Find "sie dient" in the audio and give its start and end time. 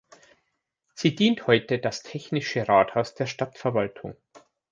0.95-1.45